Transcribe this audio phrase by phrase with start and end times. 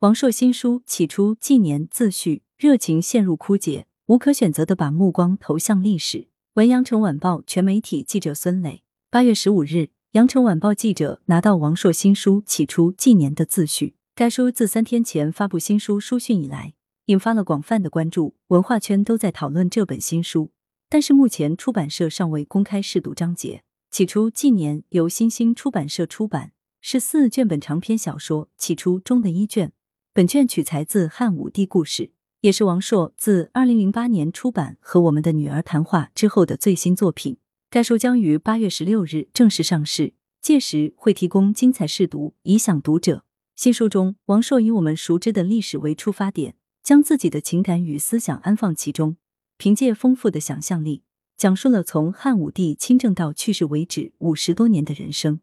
[0.00, 6.28] 王朔新书起初纪年自序，热情陷入枯竭，无可选择的把目光投向历史。
[6.54, 13.96] 文阳城晚报全媒体记者孙磊，八月十五日，阳城晚报记者拿到王朔新书起初纪年的自序。
[14.14, 16.74] 该书自三天前发布新书书讯以来，
[17.06, 20.52] 引发了广泛的关注，文化圈都在讨论这本新书。
[20.88, 23.64] 但是目前出版社尚未公开试读章节。
[23.90, 29.72] 起初纪年由新兴出版社出版，是四卷本长篇小说《起初》中的一卷。
[30.18, 37.36] 本卷取材自汉武帝故事，也是王朔自二零零八年出版《和我们的女儿谈话》之后的最新作品。
[37.70, 43.22] 该书将于八月十六日正式上市，届时会提供精彩试读，以享读者。
[43.54, 49.18] 新书中，王朔以我们熟知的历史为出发点，将自己的情感与思想安放其中，
[49.56, 51.04] 凭借丰富的想象力，
[51.36, 55.38] 讲述了从汉武帝亲政到去世为止五十多年的人生，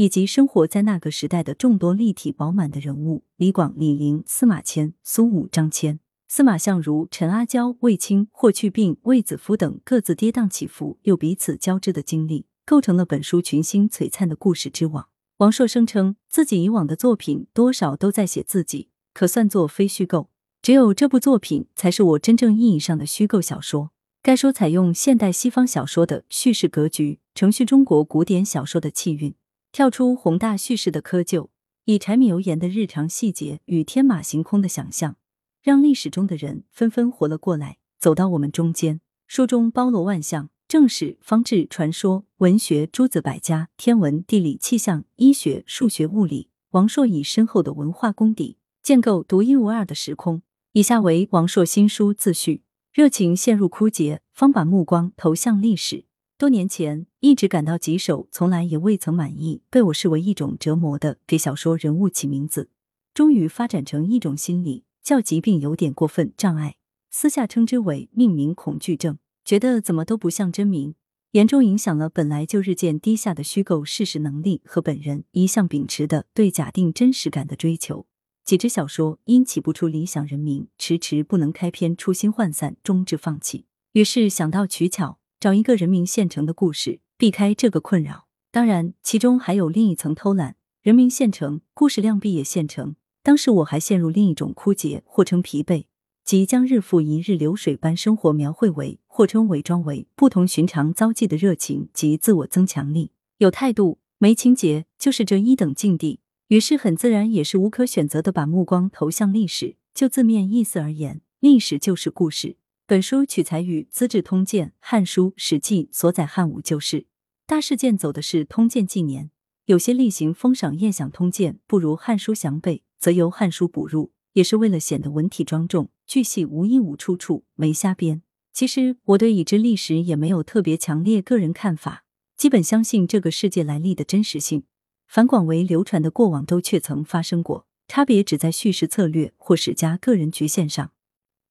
[0.00, 15.08] 以及生活在那个时代的众多立体饱满的人物：李广、李陵、司马迁、苏武、张骞、司马相如、陈阿娇、卫青、霍去病、卫子夫等各自跌宕起伏又彼此交织的经历，构成了本书群星璀璨的故事之网。
[15.36, 20.30] 王朔声称，自己以往的作品多少都在写自己，可算作非虚构。
[20.62, 23.90] 只有这部作品才是我真正意义上的虚构小说。
[24.22, 29.34] 该书采用现代西方小说的叙事格局，承续中国古典小说的气韵，
[29.72, 31.48] 跳出宏大叙事的窠臼，
[31.84, 35.16] 以柴米油盐的日常细节与天马行空的想象，
[35.62, 39.00] 让历史中的人纷纷活了过来，走到我们中间。
[39.26, 40.50] 书中包罗万象。
[40.66, 46.48] 正史、方志、传说、文学、诸子百家、天文、地理、气象、医学、数学、物理。
[46.70, 50.42] 王朔以深厚的文化功底建构独一无二的时空。
[50.70, 56.04] 以下为王朔新书自序：热情陷入枯竭，方把目光投向历史。
[56.40, 62.70] 多年前，一直感到棘手，从来也未曾满意，被我视为一种折磨的给小说人物起名字，
[63.12, 66.76] 终于发展成一种心理，叫疾病有点过分，障碍，
[67.10, 69.18] 私下称之为命名恐惧症。
[69.44, 70.94] 觉得怎么都不像真名，
[71.32, 78.06] 严重影响了本来就日渐低下的虚构事实能力和本人一向秉持的对假定真实感的追求。
[78.46, 83.66] 几支小说因起不出理想人名，迟迟不能开篇，初心涣散，终至放弃。
[83.92, 88.26] 于是想到取巧，找一个人名现成的故事，避开这个困扰。
[88.50, 92.94] 当然，其中还有另一层偷懒：人名现成，故事量必也现成。
[93.22, 95.84] 当时我还陷入另一种枯竭，或称疲惫。
[96.26, 106.20] 即将日复一日流水般生活描绘为，或称伪装为不同寻常遭际的热情及自我增强力，有态度没情节，就是这一等境地。
[106.48, 109.76] 于是很自然，也是无可选择的把目光投向历史。
[109.94, 112.56] 就字面意思而言，历史就是故事。
[112.90, 117.06] 本书取材于《资治通鉴》《汉书》《史记》所载汉武旧事，
[117.46, 119.30] 大事件走的是通鉴纪年。
[119.66, 124.10] 有些例行封赏宴享通鉴不如《汉书》详备，则由《汉书》补入。
[124.32, 128.22] 也是为了显得文体庄重，句细无一无出处，没瞎编。
[128.52, 132.02] 其实我对已知历史也没有特别强烈个人看法，
[132.36, 134.64] 基本相信这个世界来历的真实性。
[135.06, 140.90] 凡广为流传的过往都确曾发生过，差别只在叙事策略或史家个人局限上。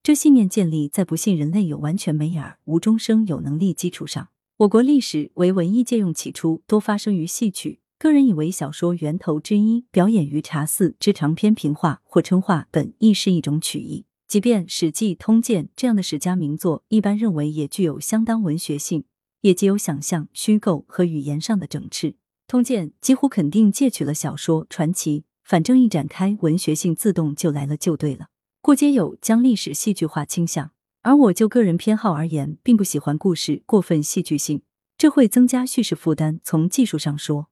[0.02, 4.28] 这信念建立在不信人类有完全没眼儿、无中生有能力基础上。
[4.56, 7.80] 我国历史为文艺借用起初多发生于戏曲。
[7.98, 14.06] 个人以为小说源头之一，表演于茶肆之长篇评话或称话本，亦是一种曲艺。
[14.26, 19.04] 即便《史记》《通鉴》这样的史家名作，一般认为也具有相当文学性，
[19.42, 22.12] 也极有想象、虚构和语言上的整饬。
[22.48, 28.28] 《通鉴》几乎肯定借取了小说传奇，反正一展开，文学性自动就来了，就对了。
[28.62, 34.60] 故皆有将历史戏剧化倾向，而我就个人偏好而言，并不喜欢故事过分戏剧性，
[34.98, 36.38] 这会增加叙事负担。
[36.44, 37.48] 从技术上说。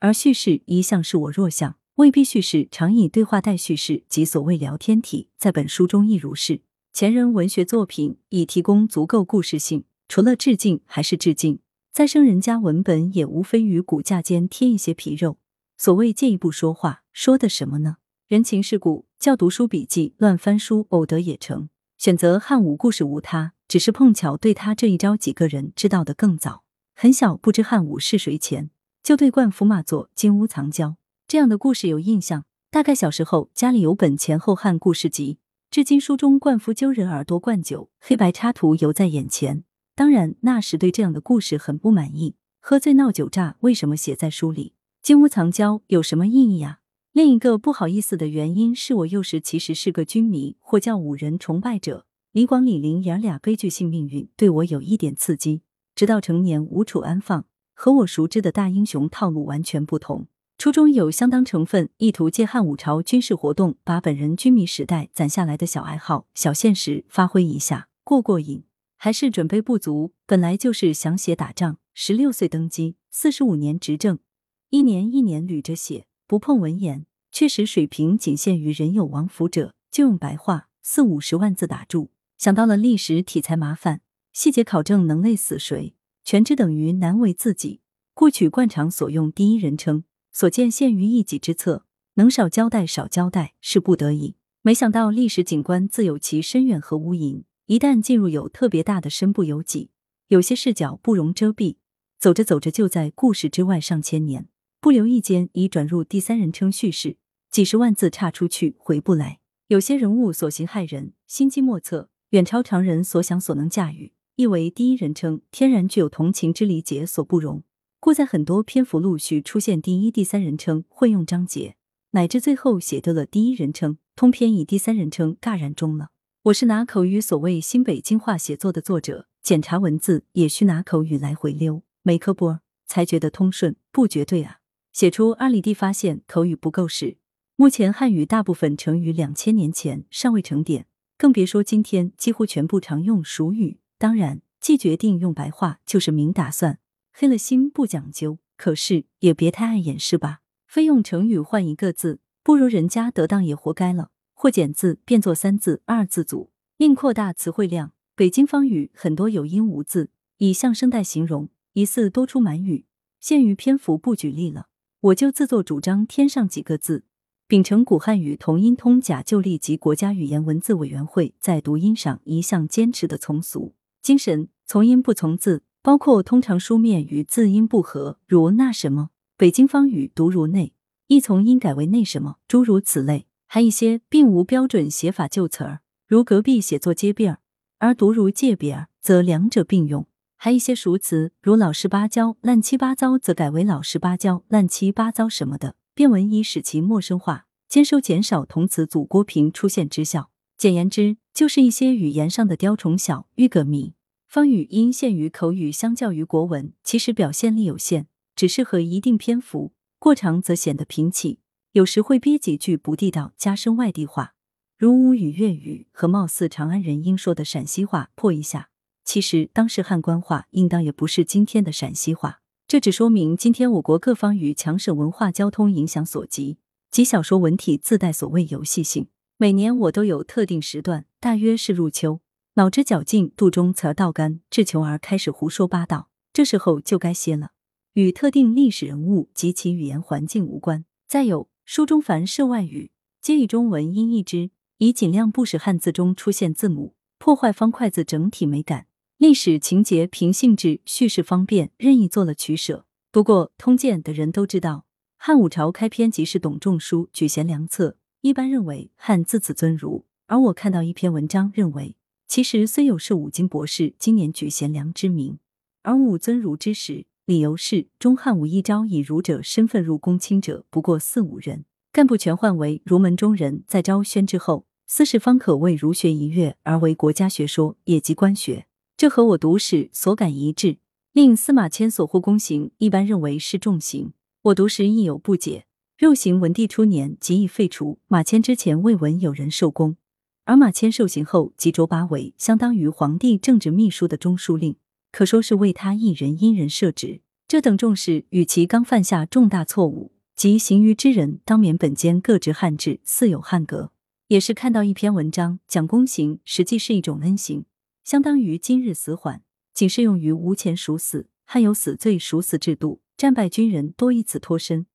[0.00, 6.60] 而叙事一向是我弱项，未必叙事常以对话代叙事，即所谓聊天体，在本书中亦如是。
[6.92, 11.60] 前人文学作品已提供足够故事性，除了致敬还是致敬。
[11.90, 15.38] 再生人家文本也无非于骨架间贴一些皮肉。
[15.78, 17.96] 所谓借一步说话，说的什么呢？
[18.28, 21.68] 人情世故，叫读书笔记，乱翻书，偶得也成。
[21.98, 26.64] 选择汉武故事无他，只是碰巧对他这一招，几个人知道的更早。
[26.94, 28.70] 很小不知汉武是谁前。
[29.02, 30.96] 就对灌夫骂作金屋藏娇
[31.28, 35.38] 这样的故事有印象，大概小时候家里有本前后汉故事集，
[35.70, 39.64] 至今书中灌夫揪人耳朵灌酒，黑白插图犹在眼前。
[39.94, 44.72] 当然那时对这样的故事很不满意，喝醉闹酒炸为什么写在书里？
[45.02, 46.79] 金屋藏娇有什么意义啊？
[47.12, 52.06] 另一个不好意思的原因是我幼时其实是个军迷，或叫武人崇拜者。
[52.30, 55.62] 李广、李陵爷俩悲剧性命运对我有一点刺激，
[55.96, 57.46] 直到成年无处安放。
[57.74, 68.62] 和我熟知的大英雄套路完全不同，初中有相当成分意图借汉武朝军事活动，把本人军迷时代攒下来的小爱好、小现实发挥一下，过过瘾。
[68.96, 71.78] 还是准备不足，本来就是想写打仗。
[71.92, 74.20] 十六岁登基，四十五年执政，
[74.68, 82.12] 一年一年捋着写，不碰文言，确实水平仅限于人有王府者，就用白话四五十万字打住。
[82.38, 85.96] 想到了历史题材麻烦，细节考证能累死谁？
[86.22, 87.80] 全知等于难为自己，
[88.14, 90.04] 故取惯常所用第一人称。
[90.30, 91.84] 所见限于一己之策，
[92.14, 94.36] 能少交代少交代是不得已。
[94.62, 99.90] 没想到历史景观自有其深远和无垠，一旦进入有特别大的身不由己，
[100.28, 101.78] 有些视角不容遮蔽，
[102.20, 104.46] 走着走着就在故事之外上千年，
[104.80, 107.18] 不留意间已转入第三人称叙事，
[107.50, 109.40] 几十万字差出去回不来。
[109.68, 117.62] 有些人物所行害人，心机莫测，远超常人所想所能驾驭，亦为第一人称天然具有同情之理解所不容。
[117.98, 121.76] 故在很多篇幅陆续出现第一、第三人称混用章节，
[122.12, 126.08] 乃至最后写得了第一人称，通篇以第三人称戛然终了。
[126.44, 134.59] 我是拿口语所谓新北京话写作的作者，检查文字也需拿口语来回溜，没科波才觉得通顺，不绝对啊。
[134.92, 137.16] 写出阿里地发现口语不够时，
[137.56, 143.78] 目前汉语大部分成语两千年前尚未成典，更别说今天几乎全部常用熟语。
[143.98, 146.78] 当然，既决定用白话，就是明打算。
[147.12, 150.40] 黑了心不讲究，可是也别太爱掩饰吧。
[150.66, 154.10] 非用成语换一个字，不如人家得当也活该了。
[154.32, 157.92] 或减字变作三字、二字组，另扩大词汇量。
[158.16, 162.86] 北京方语很多有音无字，以象声带形容，疑似多出满语。
[163.20, 164.68] 限于篇幅不举例了，
[165.02, 167.04] 我就自作主张添上几个字。
[167.48, 175.62] 秉承古汉语同音通假就例及国家语言文字委员会在读音上一向坚持的从俗精神，从音不从字。
[175.82, 179.08] 包括通常书面与字音不合，如那什么，
[179.38, 180.74] 北京方语读如内，
[181.06, 183.26] 亦从音改为内什么，诸如此类。
[183.46, 187.38] 还一些并无标准写法旧词儿，如隔壁写作街边儿，
[187.78, 190.06] 而读如界边儿，则两者并用。
[190.42, 195.76] 还一些熟词，如老实巴交、乱七八糟，则改为老实巴交、乱七八糟什么的。
[195.92, 200.30] 变文以使其陌生化，兼收减少同词组郭平出现之效。
[200.56, 203.92] 简言之，就是一些语言上的雕虫小玉个谜。
[204.26, 211.40] 方语因限于口语，相较于国文，其实表现力有限，只适合一定篇幅，过长则显得平起，
[211.72, 214.32] 有时会憋几句不地道，加深外地化，
[214.78, 218.69] 如吴语、粤语和貌似长安人应说的陕西话破一下。
[219.12, 226.58] 其实当时汉官话应当也不是今天的陕西话，这只说明今天我国各方与强省文化交通影响所及，
[226.92, 229.08] 及小说文体自带所谓游戏性。
[229.36, 232.20] 每年我都有特定时段，大约是入秋。
[232.54, 237.50] 脑汁绞尽，肚中词儿倒干，志求而开始胡说八道，这时候就该歇了。
[237.94, 240.84] 与特定历史人物及其语言环境无关。
[241.08, 248.86] 再有，书中凡涉外语，皆以中文音译之，以尽量不使汉字中出现字母，破坏方块字整体美感。
[249.20, 252.86] 历史情节凭性质叙事方便，任意做了取舍。
[253.12, 254.86] 不过，通鉴的人都知道，
[255.18, 260.06] 汉武朝开篇即是董仲舒举贤良策，一般认为汉自此尊儒。
[260.28, 261.96] 而我看到一篇文章，认为。
[262.26, 265.38] 其实虽有是五经博士今年举贤良之名，
[265.82, 273.64] 而武尊儒之时，理由是中汉武一朝以儒者身份入宫卿者不过四五人，干部全换为儒门中人。
[273.66, 278.64] 在昭宣之后，私事方可为儒学一跃而为国家学说，也即官学。
[279.00, 280.76] 这和我读史所感一致。
[281.14, 284.12] 令司马迁所获宫刑，一般认为是重刑。
[284.42, 285.64] 我读时亦有不解。
[285.96, 289.96] 肉刑文帝初年即已废除，马迁之前未闻有人受宫。
[290.44, 294.76] 而马迁受刑后，即擢拔为相当于皇帝政治秘书的中书令，
[295.10, 297.22] 可说是为他一人因人设职。
[297.48, 303.92] 这等重视，与其刚犯下重大错误，即行于之人当免本兼各职汉制，似有汉格。
[304.28, 307.64] 也是看到一篇文章讲宫刑，实际是一种恩刑，
[308.10, 311.28] 相当于今日死缓，仅适用于无钱赎死。
[311.44, 314.86] 汉有死罪赎死制度，战败军人多以此脱身，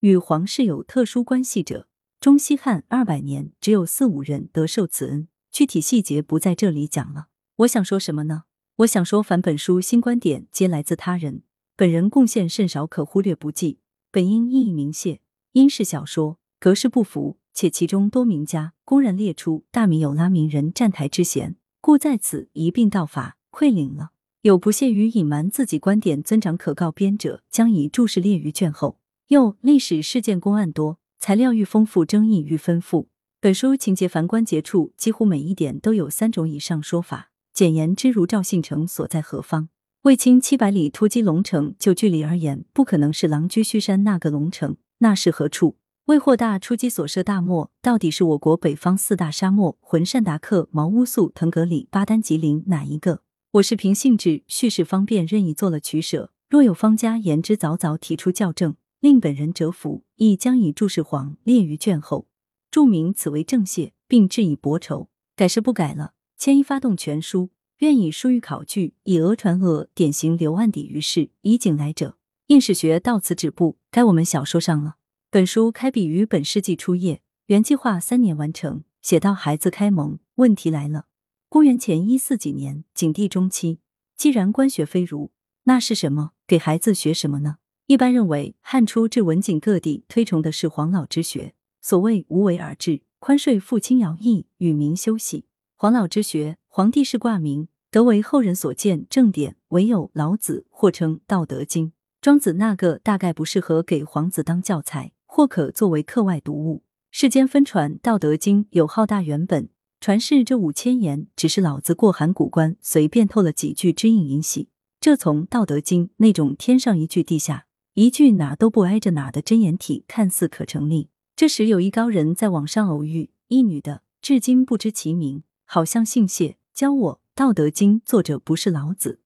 [0.00, 1.86] 与皇室有特殊关系者。
[2.18, 7.28] 中西汉二百年，只有四五人得受此恩，具体细节不在这里讲了。
[7.58, 8.42] 我想说什么呢？
[8.78, 11.44] 我想说，凡本书新观点，皆来自他人，
[11.76, 13.78] 本人贡献甚少，可忽略不计。
[14.10, 15.20] 本应意义明谢，
[15.52, 21.54] 因是小说，格式不符，且其中多名家，公然列出大米有拉名人站台之嫌，
[21.86, 24.12] 故在此一并道法，愧领了。
[24.40, 28.98] 有不屑于隐瞒自己观点，尊长可告编者，将以注释列于卷后。
[29.28, 30.98] 又历史事件公案多。
[31.20, 33.08] 材料愈丰富，争议愈丰富。
[33.38, 37.30] 本书情节繁关节处，几乎每一点都有三种以上说法。
[37.52, 39.68] 简言之，如赵信城所在何方？
[40.04, 45.76] 卫青七百里突击龙城，就距离而言，不可能是狼居胥山那个龙城，那是何处？
[46.06, 53.22] 为霍大出击所涉大漠，到底是我国北方四大沙漠——浑善达克、毛乌素、腾格里、巴丹吉林哪一个？
[53.52, 56.30] 我是凭性质叙事方便，任意做了取舍。
[56.50, 62.28] 若有方家言之，凿凿提出校正，令本人折服，亦将以注释黄列于卷后，
[62.70, 65.08] 注明此为正谢，并致以薄酬。
[65.34, 66.12] 改是不改了。
[66.36, 72.18] 迁一发动全书，愿以书与考据，以讹传讹，典型留案底于世，以警来者。
[72.48, 74.96] 应史学到此止步，该我们小说上了。
[75.34, 80.20] 本书开笔于本世纪初叶，原计划三年完成，写到孩子开蒙。
[80.36, 81.06] 问题来了，
[81.48, 83.80] 公元前一四几年，景帝中期，
[84.16, 85.32] 既然官学非儒，
[85.64, 86.34] 那是什么？
[86.46, 87.56] 给孩子学什么呢？
[87.88, 91.54] 一般认为，汉初至文景各地推崇的是黄老之学。
[91.80, 95.46] 所谓无为而治，宽税赋轻徭役，与民休息。
[95.74, 101.88] 黄老之学，皇帝是挂名，得为后人所见正典，唯有老子或称《道德经》。
[102.20, 106.84] 庄子那个大概不适合给皇子当教材，或可作为课外读物。
[107.10, 114.68] 世间分传《道德经》有浩大原本，传世这五千言，只是老子过函谷关，随便透了几句知应引喜。
[115.00, 121.08] 这从《道德经》那种天上一句地下一句哪都不挨着哪的真言体，看似可成立。
[121.34, 129.18] 这时有一高人在网上偶遇一女的，至今不知其名，好像姓谢，教我《道德经》作者不是老子。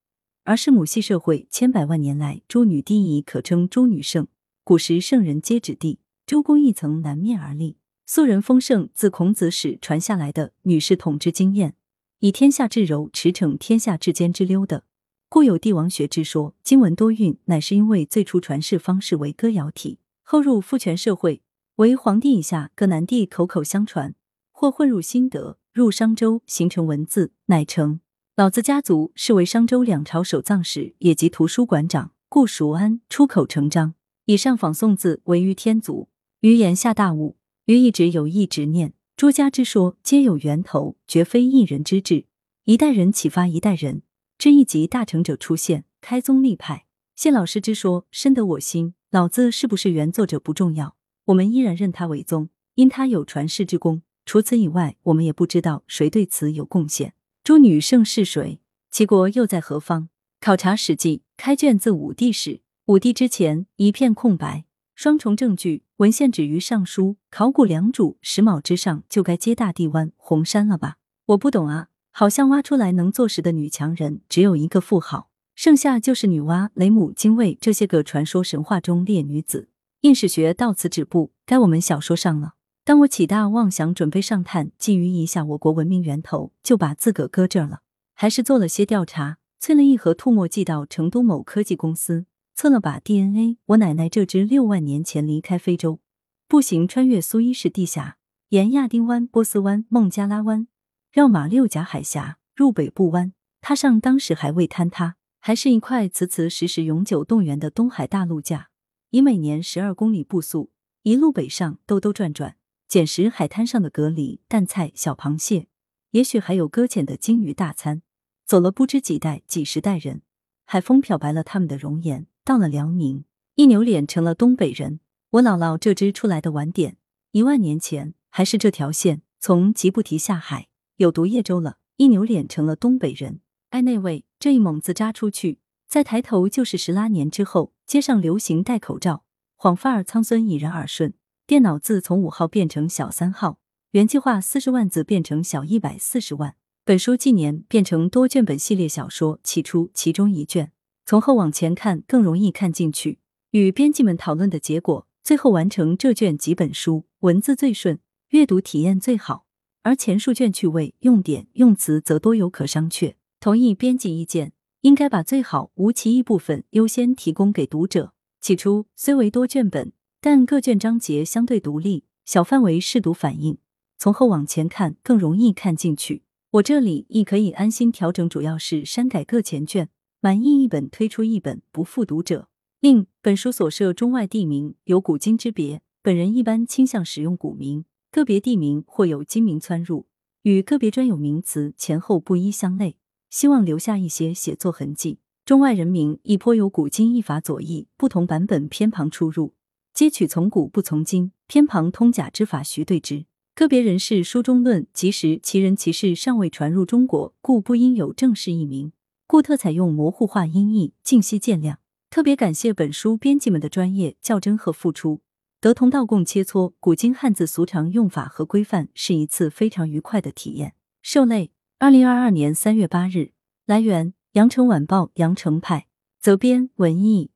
[0.44, 4.26] 而是母系社会千百万年来，诸女第一可称诸女圣。
[4.68, 7.78] 古时圣人皆指地，周公一层南面而立。
[8.04, 11.74] 素人丰盛，自孔子始传下来的女士统治经验，
[12.18, 14.84] 以天下至柔，驰骋天下至坚之溜的，
[15.30, 16.54] 故有帝王学之说。
[16.62, 21.40] 经文多韵，乃是因为最初传世方式为歌谣体，后入父权社会，
[21.76, 24.14] 为皇帝以下各男帝口口相传，
[24.52, 28.00] 或混入新德，入商周，形成文字，乃成。
[28.36, 33.94] 老子家族是为商周两朝守藏史，也即图书馆长，故熟谙出口成章。
[34.28, 38.92] 以上仿宋字为于天足，于言下大悟，于一直有一执念。
[39.16, 42.26] 诸家之说皆有源头，绝非一人之志。
[42.64, 44.02] 一代人启发一代人，
[44.36, 46.84] 至一级大成者出现，开宗立派。
[47.16, 48.92] 谢老师之说深得我心。
[49.10, 50.94] 老子是不是原作者不重要，
[51.24, 54.02] 我们依然认他为宗，因他有传世之功。
[54.26, 57.14] 除此以外，我们也不知道谁对此有贡献。
[57.42, 58.60] 诸女圣是谁？
[58.90, 60.10] 齐国又在何方？
[60.38, 64.64] 考察《史记》，开卷自武帝始，武帝之前一片空白。
[64.94, 70.96] 双重证据，文献止于尚书，考古良渚、石卯之上，就该接大地湾、红山了吧？
[71.26, 79.68] 我不懂啊，好像挖出来能坐实的女强人只有一个妇好，剩下就是女娲、雷姆、精卫这些个传说神话中烈女子。
[80.00, 82.54] 应史学到此止步，该我们小说上了。
[82.84, 87.80] 当我起大妄想，准备上探觊觎一下我国文明源头，就把自个搁这儿了。
[88.14, 92.24] 还是做了些调查，催了一盒吐沫寄到成都某科技公司，
[92.58, 93.58] 测了把 DNA。
[93.66, 96.00] 我奶奶这只六万年前离开非洲，
[96.48, 98.16] 步行穿越苏伊士地峡，
[98.48, 100.66] 沿亚丁湾、波斯湾、孟加拉湾，
[101.12, 108.70] 绕马六甲海峡，入北部湾，踏上当时还未坍塌，还是一块磁磁时时永久动员的东海大陆架，
[109.10, 110.72] 以每年十二公里步速，
[111.04, 112.56] 一路北上，兜兜转转。
[112.88, 115.68] 捡拾海滩上的蛤蜊、淡菜、小螃蟹，
[116.10, 118.02] 也许还有搁浅的鲸鱼大餐。
[118.44, 120.22] 走了不知几代、几十代人，
[120.64, 122.26] 海风漂白了他们的容颜。
[122.48, 123.24] 到了辽宁，
[123.56, 125.00] 一扭脸成了东北人。
[125.32, 126.96] 我姥姥这只出来的晚点，
[127.32, 131.76] 一万年前还是这条线，从吉布提下海，有毒叶州了。
[131.98, 133.40] 一扭脸成了东北人。
[133.68, 139.24] 哎，那位，这一猛子扎出去，再抬头就是十拉年之后，街上流行戴口罩，
[139.54, 141.12] 晃发儿苍孙已然耳顺。
[141.46, 143.58] 电脑字从五号变成小三号，
[143.90, 146.56] 原计划四十万字变成小一百四十万。
[146.86, 150.72] 本书纪年变成多卷本系列小说，起初其中一卷，
[151.08, 153.20] 从后往前看更容易看进去。
[153.52, 157.98] 与编辑们讨论的结果，最后完成这卷几本书，文字最顺，
[158.28, 159.46] 阅读体验最好。
[159.84, 163.14] 而前数卷趣味、用典、用词则多有可商榷。
[163.40, 168.12] 同意编辑意见，应该把最好无歧义部分优先提供给读者。
[168.42, 169.92] 起初虽为多卷本。
[170.20, 173.56] 但各卷章节相对独立，小范围试读反应，
[173.96, 176.24] 从后往前看更容易看进去。
[176.50, 179.88] 我这里亦可以安心调整，主要是删改各前卷，
[180.20, 182.48] 满意一本推出一本，不负读者。
[182.80, 190.06] 另本书所涉中外地名有古今之别，本人一般倾向使用古名，个别地名或有今名窜入，
[190.42, 192.96] 与个别专有名词前后不一相类，
[193.30, 195.20] 希望留下一些写作痕迹。
[195.44, 199.54] 中外人名亦颇有古今译法左翼，不同版本偏旁出入。
[199.94, 203.26] 皆取从古不从今，偏旁通假之法，徐对之。
[203.54, 208.92] 个别人士书中论，即时其人其事尚未传入中国，故不应有正式译名，
[209.30, 211.76] 故特采用模糊化音译，尽息见谅。
[212.08, 215.20] 特别感谢本书编辑们的专业、较真和付出，
[215.60, 220.72] 得同道共切磋古今汉字俗常用法和规范，是一次非常愉快的体验。
[221.02, 223.32] 受累，二零二二年三月八日。
[223.66, 227.30] 来源：羊城晚报羊城派，责编：文艺。